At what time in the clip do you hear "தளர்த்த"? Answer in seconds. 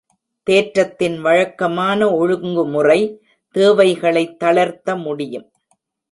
4.37-4.95